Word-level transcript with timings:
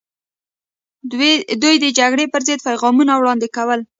دوی 1.61 1.73
د 1.83 1.85
جګړې 1.99 2.25
پر 2.33 2.41
ضد 2.47 2.59
پیغامونه 2.67 3.13
وړاندې 3.15 3.47
کول. 3.55 3.79